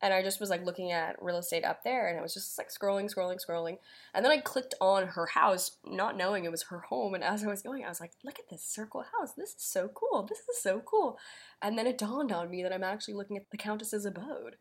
[0.00, 2.56] and I just was like looking at real estate up there and I was just
[2.56, 3.78] like scrolling, scrolling, scrolling.
[4.14, 7.14] And then I clicked on her house, not knowing it was her home.
[7.14, 9.32] And as I was going, I was like, look at this circle house.
[9.36, 10.22] This is so cool.
[10.28, 11.18] This is so cool.
[11.60, 14.56] And then it dawned on me that I'm actually looking at the Countess's abode.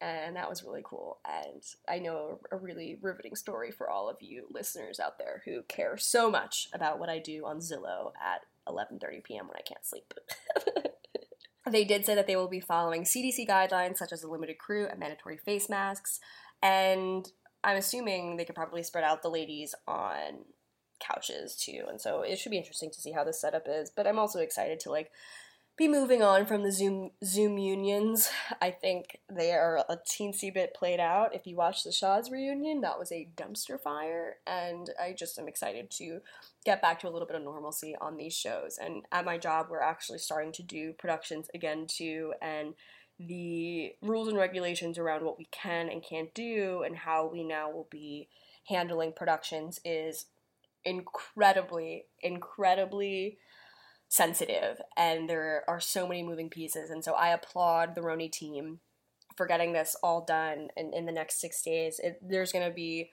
[0.00, 1.20] And that was really cool.
[1.24, 5.62] And I know a really riveting story for all of you listeners out there who
[5.68, 9.46] care so much about what I do on Zillow at 11:30 p.m.
[9.46, 10.12] when I can't sleep.
[11.68, 14.86] They did say that they will be following CDC guidelines such as a limited crew
[14.86, 16.18] and mandatory face masks.
[16.62, 17.30] And
[17.62, 20.44] I'm assuming they could probably spread out the ladies on
[20.98, 21.84] couches too.
[21.88, 23.90] And so it should be interesting to see how this setup is.
[23.94, 25.10] But I'm also excited to like
[25.76, 28.30] be moving on from the Zoom Zoom unions.
[28.60, 31.34] I think they are a teensy bit played out.
[31.34, 35.48] If you watch the Shahs reunion, that was a dumpster fire, and I just am
[35.48, 36.20] excited to
[36.64, 38.78] get back to a little bit of normalcy on these shows.
[38.80, 42.74] And at my job, we're actually starting to do productions again too, and
[43.18, 47.70] the rules and regulations around what we can and can't do and how we now
[47.70, 48.28] will be
[48.68, 50.26] handling productions is
[50.84, 53.38] incredibly, incredibly
[54.12, 58.80] sensitive and there are so many moving pieces and so i applaud the RHONY team
[59.36, 62.00] for getting this all done in, in the next six days.
[62.02, 63.10] It, there's going to be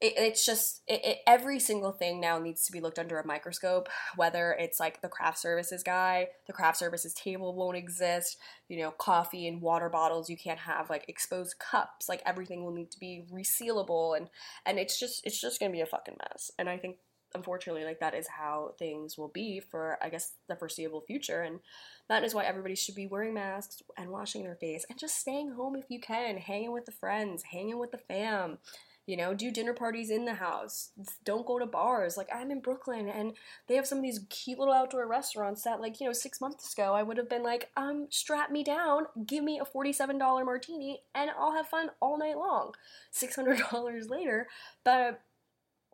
[0.00, 3.88] it, it's just it, every single thing now needs to be looked under a microscope
[4.16, 8.36] whether it's like the craft services guy the craft services table won't exist
[8.68, 12.74] you know coffee and water bottles you can't have like exposed cups like everything will
[12.74, 14.28] need to be resealable and
[14.66, 16.96] and it's just it's just to be a fucking mess and i think
[17.34, 21.60] unfortunately like that is how things will be for i guess the foreseeable future and
[22.08, 25.52] that is why everybody should be wearing masks and washing their face and just staying
[25.52, 28.58] home if you can hanging with the friends hanging with the fam
[29.06, 30.90] you know do dinner parties in the house
[31.24, 33.32] don't go to bars like i'm in brooklyn and
[33.66, 36.72] they have some of these cute little outdoor restaurants that like you know six months
[36.72, 41.00] ago i would have been like um strap me down give me a $47 martini
[41.14, 42.72] and i'll have fun all night long.
[43.14, 44.46] $600 later
[44.84, 45.20] but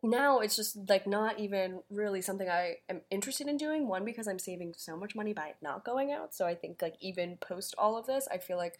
[0.03, 3.87] now it's just like not even really something I am interested in doing.
[3.87, 6.33] One, because I'm saving so much money by not going out.
[6.33, 8.79] So I think like even post all of this, I feel like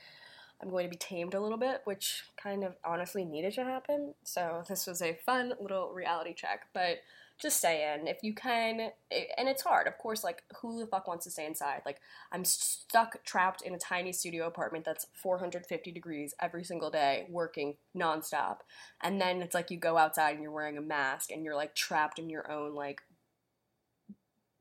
[0.62, 4.14] I'm going to be tamed a little bit, which kind of honestly needed to happen.
[4.24, 6.68] So this was a fun little reality check.
[6.74, 7.00] But
[7.42, 8.92] just stay in if you can.
[9.12, 10.24] Eh, and it's hard, of course.
[10.24, 11.82] Like, who the fuck wants to stay inside?
[11.86, 12.00] Like,
[12.32, 17.76] I'm stuck, trapped in a tiny studio apartment that's 450 degrees every single day, working
[17.98, 18.58] nonstop.
[19.02, 21.76] And then it's like you go outside and you're wearing a mask and you're like
[21.76, 23.02] trapped in your own like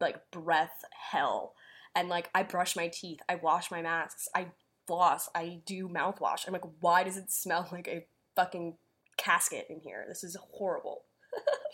[0.01, 1.55] like breath hell.
[1.95, 4.49] And like I brush my teeth, I wash my masks, I
[4.87, 6.47] floss, I do mouthwash.
[6.47, 8.79] I'm like, why does it smell like a fucking
[9.19, 10.07] casket in here?
[10.09, 11.03] This is horrible.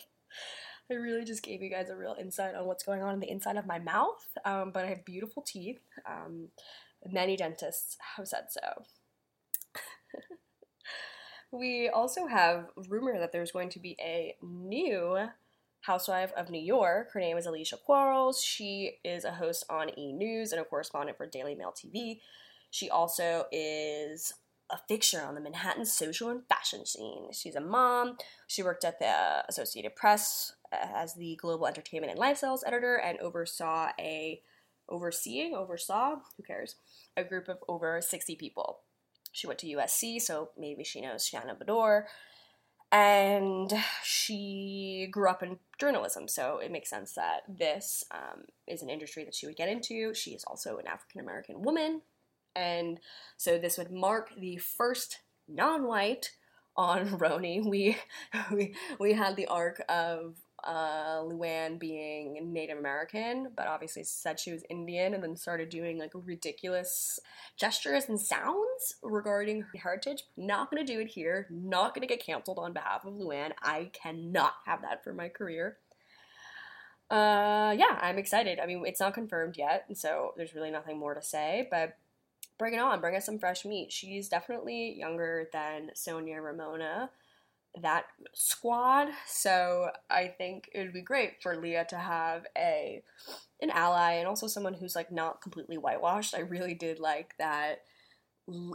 [0.89, 3.29] I really just gave you guys a real insight on what's going on in the
[3.29, 4.25] inside of my mouth.
[4.45, 5.81] Um, but I have beautiful teeth.
[6.09, 6.49] Um,
[7.05, 8.83] many dentists have said so.
[11.51, 15.27] we also have rumor that there's going to be a new
[15.81, 17.11] housewife of New York.
[17.13, 18.41] Her name is Alicia Quarles.
[18.41, 20.13] She is a host on E!
[20.13, 22.19] News and a correspondent for Daily Mail TV.
[22.71, 24.33] She also is
[24.69, 27.31] a fixture on the Manhattan social and fashion scene.
[27.31, 28.17] She's a mom.
[28.47, 33.89] She worked at the Associated Press as the global entertainment and lifestyles editor and oversaw
[33.99, 34.41] a
[34.89, 36.75] overseeing oversaw who cares
[37.15, 38.79] a group of over 60 people.
[39.31, 42.05] She went to USC, so maybe she knows Shannon Beador.
[42.91, 48.89] And she grew up in journalism, so it makes sense that this um, is an
[48.89, 50.13] industry that she would get into.
[50.13, 52.01] She is also an African American woman,
[52.55, 53.01] and
[53.35, 56.31] so this would mark the first non-white
[56.77, 57.69] on RHONY.
[57.69, 57.97] We
[58.51, 64.51] we we had the arc of uh, Luann being Native American, but obviously said she
[64.51, 67.19] was Indian, and then started doing like ridiculous
[67.55, 70.23] gestures and sounds regarding her heritage.
[70.35, 71.47] Not gonna do it here.
[71.49, 73.53] Not gonna get canceled on behalf of Luann.
[73.63, 75.77] I cannot have that for my career.
[77.09, 78.59] Uh, yeah, I'm excited.
[78.59, 81.95] I mean, it's not confirmed yet, so there's really nothing more to say, but
[82.57, 83.93] bring it on, bring us some fresh meat.
[83.93, 87.09] She's definitely younger than Sonja Ramona,
[87.81, 89.09] that squad.
[89.27, 93.03] So I think it would be great for Leah to have a
[93.61, 96.35] an ally and also someone who's like not completely whitewashed.
[96.35, 97.79] I really did like that.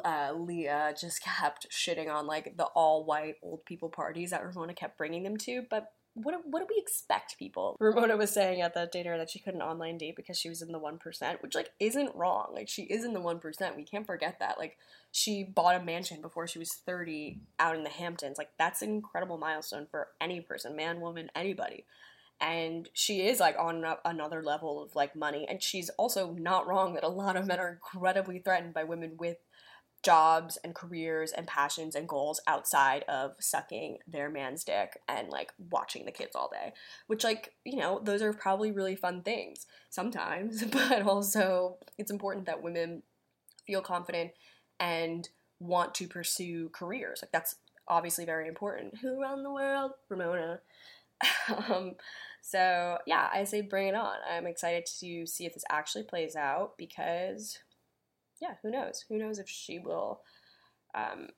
[0.04, 4.74] Uh, Leah just kept shitting on like the all white old people parties that Ramona
[4.74, 7.76] kept bringing them to, but what what do we expect people?
[7.80, 10.72] Ramona was saying at that dinner that she couldn't online date because she was in
[10.72, 12.50] the one percent, which like isn't wrong.
[12.52, 13.76] Like she is in the one percent.
[13.76, 14.58] We can't forget that.
[14.58, 14.76] Like
[15.10, 18.36] she bought a mansion before she was thirty out in the Hamptons.
[18.36, 21.86] Like that's an incredible milestone for any person, man, woman, anybody.
[22.40, 26.94] And she is like on another level of like money, and she's also not wrong
[26.94, 29.38] that a lot of men are incredibly threatened by women with
[30.02, 35.52] jobs and careers and passions and goals outside of sucking their man's dick and like
[35.70, 36.72] watching the kids all day.
[37.06, 42.46] Which, like, you know, those are probably really fun things sometimes, but also it's important
[42.46, 43.02] that women
[43.66, 44.32] feel confident
[44.80, 45.28] and
[45.60, 47.20] want to pursue careers.
[47.22, 48.98] Like, that's obviously very important.
[48.98, 49.92] Who run the world?
[50.08, 50.60] Ramona.
[51.68, 51.92] um,
[52.40, 54.16] so, yeah, I say bring it on.
[54.28, 57.58] I'm excited to see if this actually plays out because
[58.42, 59.04] yeah, who knows?
[59.08, 60.20] Who knows if she will.
[60.94, 61.28] Um,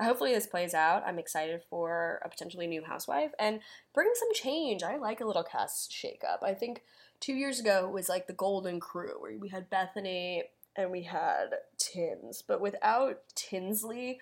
[0.00, 1.02] hopefully this plays out.
[1.06, 3.60] I'm excited for a potentially new housewife and
[3.94, 4.82] bring some change.
[4.82, 6.42] I like a little cast shakeup.
[6.42, 6.82] I think
[7.20, 11.50] two years ago was like the Golden Crew where we had Bethany and we had
[11.78, 14.18] Tins, but without Tinsley,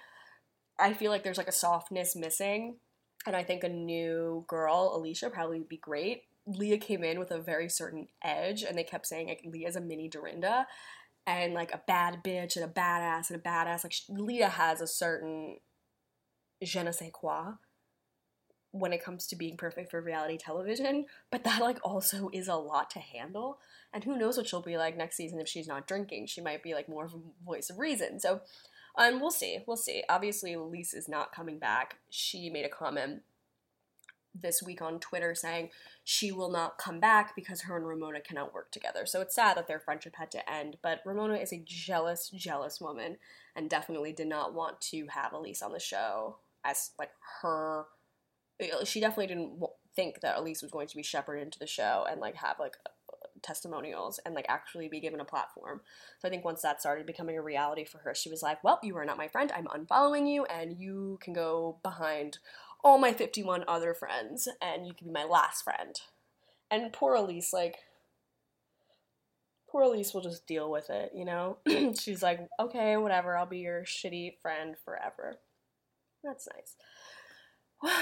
[0.79, 2.77] I feel like there's like a softness missing.
[3.27, 6.25] And I think a new girl, Alicia, probably would be great.
[6.47, 9.81] Leah came in with a very certain edge, and they kept saying like Leah's a
[9.81, 10.67] mini Dorinda,
[11.27, 13.85] and like a bad bitch and a badass and a badass.
[13.85, 15.59] Like Leah has a certain
[16.63, 17.55] je ne sais quoi
[18.73, 22.57] when it comes to being perfect for reality television, but that like also is a
[22.57, 23.59] lot to handle.
[23.93, 26.27] And who knows what she'll be like next season if she's not drinking?
[26.27, 28.19] She might be like more of a voice of reason.
[28.19, 28.41] So,
[28.99, 29.59] um, we'll see.
[29.67, 30.03] We'll see.
[30.09, 31.99] Obviously, Elise is not coming back.
[32.11, 33.23] She made a comment
[34.35, 35.71] this week on Twitter saying
[36.03, 39.07] she will not come back because her and Ramona cannot work together.
[39.07, 42.81] So it's sad that their friendship had to end, but Ramona is a jealous, jealous
[42.81, 43.17] woman
[43.55, 47.11] and definitely did not want to have Elise on the show as like
[47.43, 47.85] her.
[48.85, 49.61] She definitely didn't
[49.95, 52.77] think that Elise was going to be shepherded into the show and like have like
[53.43, 55.83] testimonials and like actually be given a platform.
[56.19, 58.81] So I think once that started becoming a reality for her, she was like, "Well,
[58.83, 59.53] you are not my friend.
[59.55, 62.39] I'm unfollowing you, and you can go behind
[62.85, 66.01] all my 51 other friends and you can be my last friend.
[66.71, 67.79] And poor Elise, like,
[69.69, 71.57] poor Elise will just deal with it, you know?
[71.99, 75.39] She's like, okay, whatever, I'll be your shitty friend forever.
[76.23, 76.77] That's nice.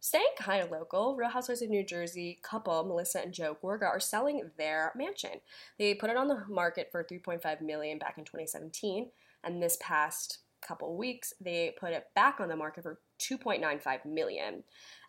[0.00, 3.98] Staying kind of local, Real Housewives of New Jersey couple Melissa and Joe Gorga are
[3.98, 5.40] selling their mansion.
[5.78, 9.10] They put it on the market for 3.5 million back in 2017,
[9.42, 14.64] and this past couple weeks they put it back on the market for 2.95 million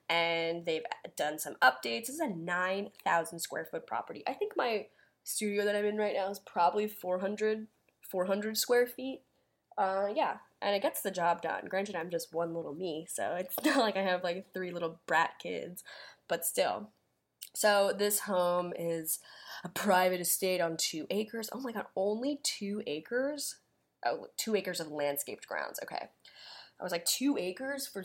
[0.09, 0.83] and they've
[1.15, 2.07] done some updates.
[2.07, 4.23] This is a 9,000 square foot property.
[4.27, 4.87] I think my
[5.23, 7.67] studio that I'm in right now is probably 400,
[8.01, 9.21] 400 square feet.
[9.77, 11.65] Uh, yeah, and it gets the job done.
[11.69, 14.99] Granted, I'm just one little me, so it's not like I have like three little
[15.05, 15.83] brat kids,
[16.27, 16.89] but still.
[17.55, 19.19] So this home is
[19.63, 21.49] a private estate on two acres.
[21.53, 23.57] Oh my god, only two acres?
[24.05, 25.79] Oh, two acres of landscaped grounds.
[25.83, 26.07] Okay.
[26.79, 28.03] I was like, two acres for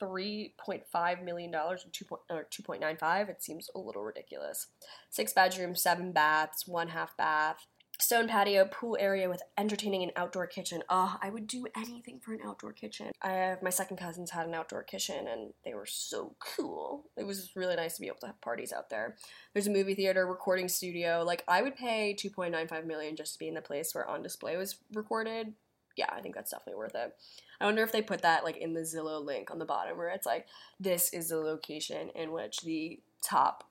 [0.00, 3.28] $3.5 million or 2.95.
[3.28, 4.68] It seems a little ridiculous.
[5.10, 7.66] Six bedrooms, seven baths, one half bath,
[8.00, 10.82] stone patio, pool area with entertaining and outdoor kitchen.
[10.88, 13.10] Oh, I would do anything for an outdoor kitchen.
[13.22, 17.04] I have my second cousins had an outdoor kitchen and they were so cool.
[17.16, 19.16] It was really nice to be able to have parties out there.
[19.52, 21.24] There's a movie theater, recording studio.
[21.26, 24.56] Like I would pay 2.95 million just to be in the place where on display
[24.56, 25.54] was recorded.
[25.98, 27.12] Yeah, I think that's definitely worth it.
[27.60, 30.10] I wonder if they put that like in the Zillow link on the bottom where
[30.10, 30.46] it's like
[30.78, 33.64] this is the location in which the top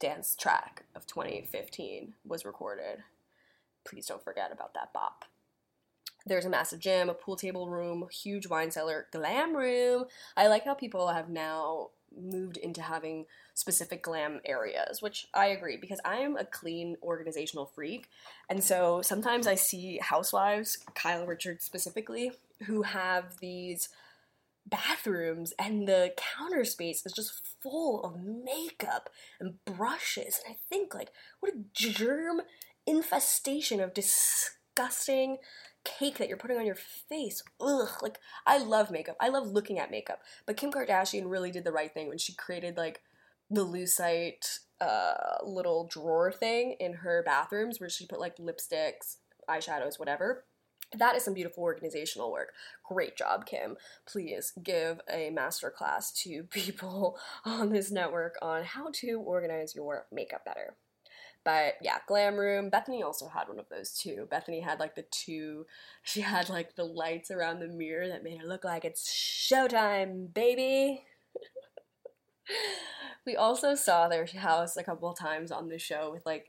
[0.00, 3.04] dance track of 2015 was recorded.
[3.84, 5.26] Please don't forget about that bop.
[6.24, 10.06] There's a massive gym, a pool table room, huge wine cellar, glam room.
[10.38, 13.26] I like how people have now moved into having
[13.60, 18.08] specific glam areas, which I agree because I am a clean organizational freak.
[18.48, 22.32] And so sometimes I see housewives, Kyle Richards specifically,
[22.66, 23.90] who have these
[24.66, 27.32] bathrooms and the counter space is just
[27.62, 30.40] full of makeup and brushes.
[30.44, 32.40] And I think, like, what a germ
[32.86, 35.36] infestation of disgusting
[35.84, 37.42] cake that you're putting on your face.
[37.60, 39.16] Ugh, like I love makeup.
[39.20, 40.20] I love looking at makeup.
[40.46, 43.00] But Kim Kardashian really did the right thing when she created like
[43.50, 49.16] the lucite uh, little drawer thing in her bathrooms where she put like lipsticks,
[49.48, 50.44] eyeshadows, whatever.
[50.96, 52.52] That is some beautiful organizational work.
[52.84, 53.76] Great job, Kim.
[54.06, 60.44] Please give a masterclass to people on this network on how to organize your makeup
[60.44, 60.76] better.
[61.44, 62.68] But yeah, Glam Room.
[62.68, 64.26] Bethany also had one of those too.
[64.30, 65.66] Bethany had like the two,
[66.02, 70.34] she had like the lights around the mirror that made her look like it's showtime,
[70.34, 71.04] baby.
[73.26, 76.48] we also saw their house a couple of times on the show with like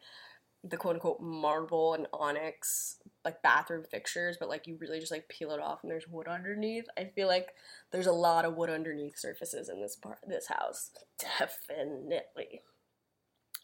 [0.63, 5.27] the quote unquote marble and onyx like bathroom fixtures, but like you really just like
[5.27, 6.85] peel it off and there's wood underneath.
[6.97, 7.49] I feel like
[7.91, 10.91] there's a lot of wood underneath surfaces in this part this house.
[11.39, 12.61] Definitely.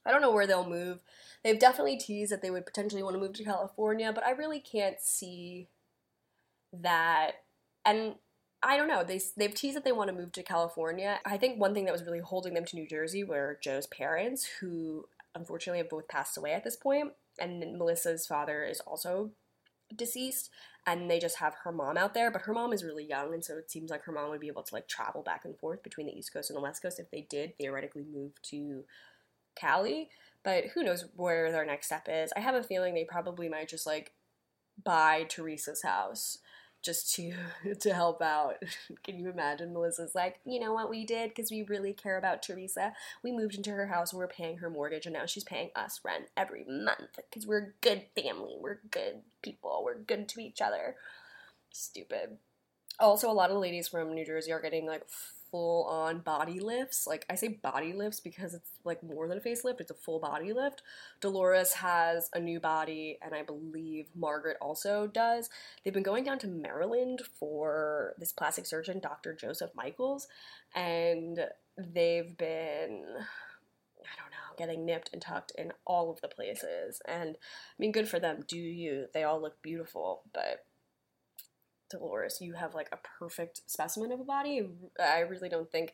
[0.06, 1.04] I don't know where they'll move.
[1.44, 4.60] They've definitely teased that they would potentially want to move to California, but I really
[4.60, 5.68] can't see
[6.74, 7.34] that.
[7.86, 8.16] And
[8.68, 9.04] I don't know.
[9.04, 11.20] They they've teased that they want to move to California.
[11.24, 14.46] I think one thing that was really holding them to New Jersey were Joe's parents,
[14.60, 19.32] who unfortunately have both passed away at this point, and Melissa's father is also
[19.96, 20.50] deceased
[20.86, 23.44] and they just have her mom out there but her mom is really young and
[23.44, 25.82] so it seems like her mom would be able to like travel back and forth
[25.82, 28.84] between the east coast and the west coast if they did theoretically move to
[29.56, 30.10] cali
[30.44, 33.70] but who knows where their next step is i have a feeling they probably might
[33.70, 34.12] just like
[34.84, 36.40] buy teresa's house
[36.82, 37.34] just to
[37.80, 38.56] to help out.
[39.04, 39.74] Can you imagine?
[39.74, 42.94] Melissa's like, you know what we did because we really care about Teresa.
[43.24, 46.00] We moved into her house and we're paying her mortgage, and now she's paying us
[46.04, 48.56] rent every month because we're a good family.
[48.60, 49.82] We're good people.
[49.84, 50.96] We're good to each other.
[51.72, 52.38] Stupid.
[53.00, 55.04] Also, a lot of ladies from New Jersey are getting like
[55.52, 57.08] full on body lifts.
[57.08, 60.20] Like I say body lifts because it's like more than a facelift, it's a full
[60.20, 60.82] body lift.
[61.22, 65.50] Dolores has a new body and I believe Margaret also does.
[65.84, 69.34] They've been going down to Maryland for this plastic surgeon, Dr.
[69.34, 70.28] Joseph Michaels,
[70.76, 71.40] and
[71.78, 73.04] they've been
[74.08, 77.02] I don't know, getting nipped and tucked in all of the places.
[77.06, 78.44] And I mean, good for them.
[78.48, 79.08] Do you?
[79.14, 80.66] They all look beautiful, but
[81.90, 84.68] Dolores, you have like a perfect specimen of a body.
[85.00, 85.94] I really don't think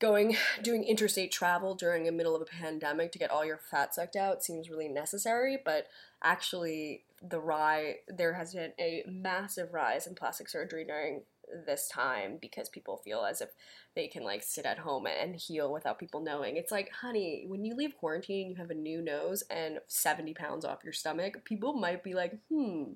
[0.00, 3.94] going doing interstate travel during the middle of a pandemic to get all your fat
[3.94, 5.86] sucked out seems really necessary, but
[6.22, 11.22] actually the rise there has been a massive rise in plastic surgery during
[11.66, 13.50] this time because people feel as if
[13.94, 16.56] they can like sit at home and heal without people knowing.
[16.56, 20.64] It's like, honey, when you leave quarantine, you have a new nose and 70 pounds
[20.64, 22.92] off your stomach, people might be like, hmm,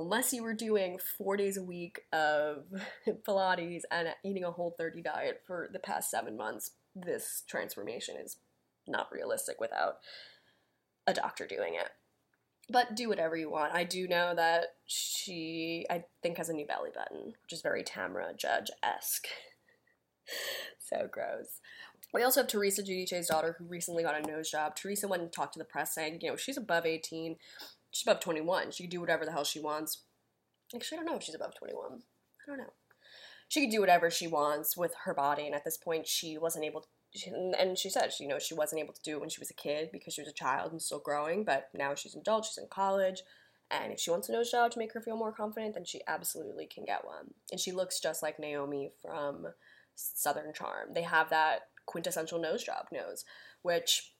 [0.00, 2.64] unless you were doing four days a week of
[3.28, 8.38] Pilates and eating a whole 30 diet for the past seven months, this transformation is
[8.86, 9.96] not realistic without
[11.06, 11.90] a doctor doing it.
[12.72, 13.74] But do whatever you want.
[13.74, 17.82] I do know that she, I think, has a new belly button, which is very
[17.82, 19.26] Tamra Judge esque.
[20.78, 21.60] so gross.
[22.14, 24.76] We also have Teresa Giudice's daughter, who recently got a nose job.
[24.76, 27.36] Teresa went and talked to the press saying, you know, she's above 18
[27.90, 28.72] she's above 21.
[28.72, 30.02] She can do whatever the hell she wants.
[30.74, 31.84] Actually, I don't know if she's above 21.
[31.92, 32.72] I don't know.
[33.48, 36.64] She could do whatever she wants with her body, and at this point, she wasn't
[36.64, 36.86] able to.
[37.58, 39.54] And she said, you know, she wasn't able to do it when she was a
[39.54, 41.44] kid because she was a child and still growing.
[41.44, 43.22] But now she's an adult, she's in college,
[43.68, 46.02] and if she wants a nose job to make her feel more confident, then she
[46.06, 47.34] absolutely can get one.
[47.50, 49.48] And she looks just like Naomi from
[49.96, 50.94] Southern Charm.
[50.94, 53.24] They have that quintessential nose job nose,
[53.62, 54.12] which,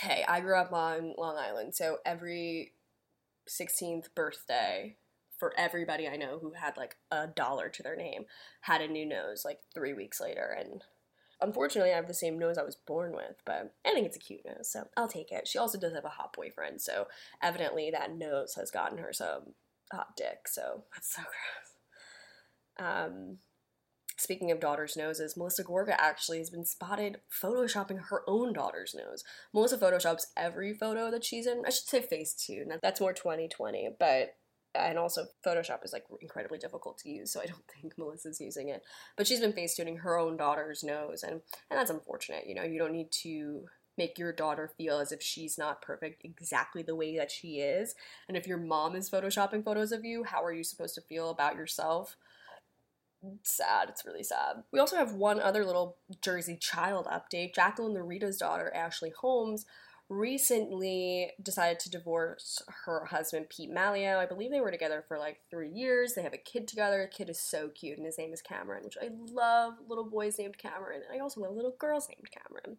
[0.00, 2.72] hey, I grew up on Long Island, so every
[3.50, 4.96] 16th birthday
[5.38, 8.26] for everybody I know who had like a dollar to their name
[8.62, 10.54] had a new nose like three weeks later.
[10.56, 10.84] And
[11.40, 14.20] unfortunately, I have the same nose I was born with, but I think it's a
[14.20, 15.48] cute nose, so I'll take it.
[15.48, 17.06] She also does have a hot boyfriend, so
[17.42, 19.54] evidently that nose has gotten her some
[19.92, 22.88] hot dick, so that's so gross.
[22.88, 23.38] Um,
[24.20, 29.24] Speaking of daughter's noses, Melissa Gorga actually has been spotted photoshopping her own daughter's nose.
[29.54, 31.62] Melissa photoshops every photo that she's in.
[31.66, 32.78] I should say Facetune.
[32.82, 34.34] That's more 2020, but
[34.74, 38.68] and also Photoshop is like incredibly difficult to use, so I don't think Melissa's using
[38.68, 38.82] it.
[39.16, 41.40] But she's been facetuning her own daughter's nose, and
[41.70, 42.46] and that's unfortunate.
[42.46, 43.64] You know, you don't need to
[43.96, 47.94] make your daughter feel as if she's not perfect exactly the way that she is.
[48.28, 51.30] And if your mom is photoshopping photos of you, how are you supposed to feel
[51.30, 52.18] about yourself?
[53.42, 53.88] Sad.
[53.88, 54.62] It's really sad.
[54.72, 57.54] We also have one other little Jersey child update.
[57.54, 59.66] Jacqueline Laurita's daughter, Ashley Holmes,
[60.08, 64.18] recently decided to divorce her husband, Pete Malio.
[64.18, 66.14] I believe they were together for like three years.
[66.14, 67.02] They have a kid together.
[67.02, 70.38] The kid is so cute, and his name is Cameron, which I love little boys
[70.38, 71.02] named Cameron.
[71.08, 72.78] And I also love little girls named Cameron.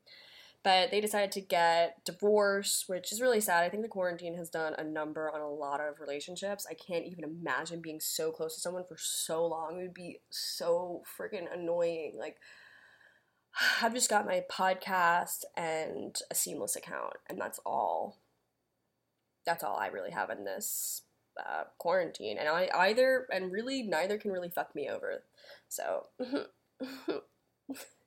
[0.63, 3.63] But they decided to get divorced, which is really sad.
[3.63, 6.67] I think the quarantine has done a number on a lot of relationships.
[6.69, 9.79] I can't even imagine being so close to someone for so long.
[9.79, 12.13] It would be so freaking annoying.
[12.19, 12.37] Like,
[13.81, 18.19] I've just got my podcast and a seamless account, and that's all.
[19.45, 21.01] That's all I really have in this
[21.39, 25.23] uh, quarantine, and I either and really neither can really fuck me over.
[25.67, 26.05] So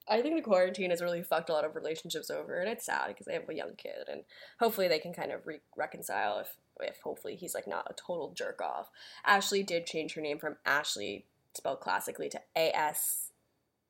[0.09, 3.09] I think the quarantine has really fucked a lot of relationships over, and it's sad
[3.09, 4.22] because they have a young kid, and
[4.61, 8.32] hopefully they can kind of re- reconcile if, if hopefully he's like not a total
[8.34, 8.90] jerk off.
[9.24, 13.30] Ashley did change her name from Ashley, spelled classically, to A S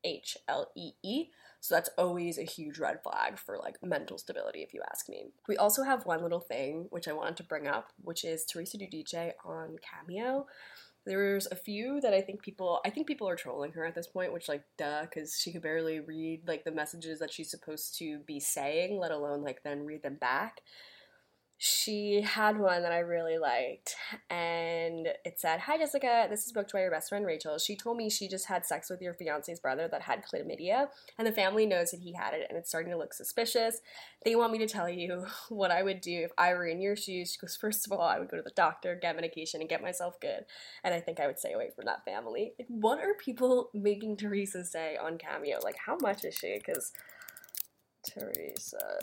[0.03, 1.25] H L E E.
[1.59, 5.31] So that's always a huge red flag for like mental stability, if you ask me.
[5.47, 8.77] We also have one little thing which I wanted to bring up, which is Teresa
[8.77, 10.45] Giudice on Cameo.
[11.05, 14.07] There's a few that I think people I think people are trolling her at this
[14.07, 17.97] point, which like duh, because she could barely read like the messages that she's supposed
[17.99, 20.61] to be saying, let alone like then read them back
[21.57, 23.95] she had one that I really liked,
[24.29, 27.57] and it said, Hi Jessica, this is booked by your best friend Rachel.
[27.57, 30.87] She told me she just had sex with your fiance's brother that had chlamydia,
[31.17, 33.79] and the family knows that he had it, and it's starting to look suspicious.
[34.25, 36.97] They want me to tell you what I would do if I were in your
[36.97, 37.31] shoes.
[37.31, 39.81] She goes, First of all, I would go to the doctor, get medication, and get
[39.81, 40.45] myself good,
[40.83, 42.51] and I think I would stay away from that family.
[42.59, 45.59] Like, what are people making Teresa say on Cameo?
[45.63, 46.57] Like, how much is she?
[46.57, 46.91] Because
[48.05, 48.99] Teresa.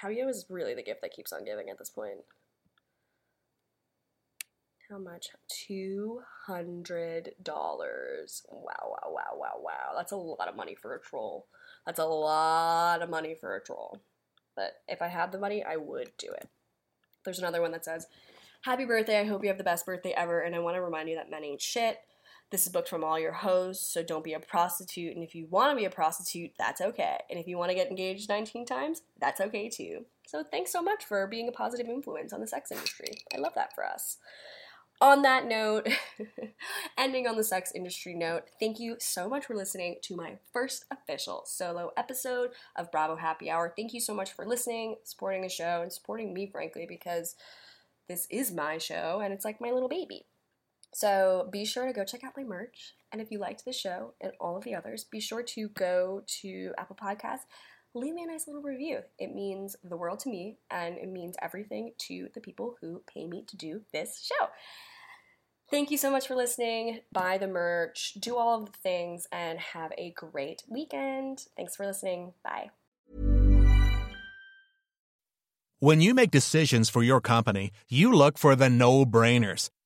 [0.00, 2.18] Cameo is really the gift that keeps on giving at this point.
[4.90, 5.28] How much?
[5.68, 6.22] $200.
[8.48, 9.92] Wow, wow, wow, wow, wow.
[9.94, 11.46] That's a lot of money for a troll.
[11.84, 14.00] That's a lot of money for a troll.
[14.56, 16.48] But if I had the money, I would do it.
[17.24, 18.06] There's another one that says,
[18.62, 19.20] Happy birthday.
[19.20, 20.40] I hope you have the best birthday ever.
[20.40, 21.98] And I want to remind you that men ain't shit.
[22.50, 25.14] This is booked from all your hosts, so don't be a prostitute.
[25.14, 27.18] And if you want to be a prostitute, that's okay.
[27.28, 30.06] And if you want to get engaged 19 times, that's okay too.
[30.26, 33.08] So thanks so much for being a positive influence on the sex industry.
[33.34, 34.16] I love that for us.
[35.00, 35.88] On that note,
[36.98, 40.86] ending on the sex industry note, thank you so much for listening to my first
[40.90, 43.72] official solo episode of Bravo Happy Hour.
[43.76, 47.36] Thank you so much for listening, supporting the show, and supporting me, frankly, because
[48.08, 50.26] this is my show and it's like my little baby.
[50.98, 52.96] So be sure to go check out my merch.
[53.12, 56.24] And if you liked the show and all of the others, be sure to go
[56.40, 57.46] to Apple Podcasts,
[57.94, 59.02] leave me a nice little review.
[59.16, 63.28] It means the world to me and it means everything to the people who pay
[63.28, 64.48] me to do this show.
[65.70, 67.02] Thank you so much for listening.
[67.12, 71.44] Buy the merch, do all of the things, and have a great weekend.
[71.56, 72.32] Thanks for listening.
[72.42, 72.70] Bye.
[75.78, 79.70] When you make decisions for your company, you look for the no brainers.